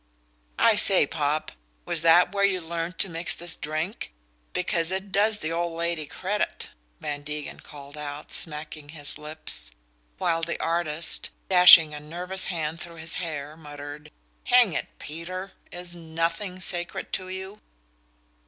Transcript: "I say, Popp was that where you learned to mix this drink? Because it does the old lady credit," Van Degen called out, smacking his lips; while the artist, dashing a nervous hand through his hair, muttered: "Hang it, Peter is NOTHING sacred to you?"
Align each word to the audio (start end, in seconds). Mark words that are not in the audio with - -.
"I 0.57 0.77
say, 0.77 1.05
Popp 1.05 1.51
was 1.85 2.01
that 2.01 2.31
where 2.31 2.43
you 2.43 2.59
learned 2.59 2.97
to 2.97 3.07
mix 3.07 3.35
this 3.35 3.55
drink? 3.55 4.11
Because 4.51 4.89
it 4.89 5.11
does 5.11 5.41
the 5.41 5.51
old 5.51 5.77
lady 5.77 6.07
credit," 6.07 6.71
Van 6.99 7.21
Degen 7.21 7.59
called 7.59 7.95
out, 7.95 8.31
smacking 8.31 8.89
his 8.89 9.19
lips; 9.19 9.69
while 10.17 10.41
the 10.41 10.59
artist, 10.59 11.29
dashing 11.49 11.93
a 11.93 11.99
nervous 11.99 12.47
hand 12.47 12.81
through 12.81 12.95
his 12.97 13.17
hair, 13.21 13.55
muttered: 13.55 14.09
"Hang 14.45 14.73
it, 14.73 14.87
Peter 14.97 15.51
is 15.71 15.93
NOTHING 15.93 16.61
sacred 16.61 17.13
to 17.13 17.27
you?" 17.29 17.61